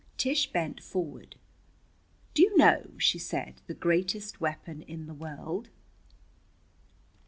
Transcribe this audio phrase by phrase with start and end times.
[0.17, 1.35] Tish bent forward.
[2.33, 5.69] "Do you know," she said, "the greatest weapon in the world?"